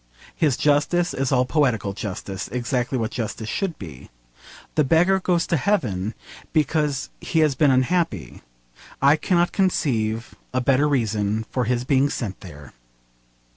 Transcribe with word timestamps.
His 0.35 0.57
justice 0.57 1.13
is 1.13 1.31
all 1.31 1.45
poetical 1.45 1.93
justice, 1.93 2.47
exactly 2.47 2.97
what 2.97 3.11
justice 3.11 3.47
should 3.49 3.77
be. 3.77 4.09
The 4.73 4.83
beggar 4.83 5.19
goes 5.19 5.45
to 5.45 5.57
heaven 5.57 6.15
because 6.53 7.11
he 7.19 7.41
has 7.41 7.53
been 7.53 7.69
unhappy. 7.69 8.41
I 8.99 9.15
cannot 9.15 9.51
conceive 9.51 10.33
a 10.55 10.59
better 10.59 10.87
reason 10.89 11.45
for 11.51 11.65
his 11.65 11.83
being 11.83 12.09
sent 12.09 12.39
there. 12.39 12.73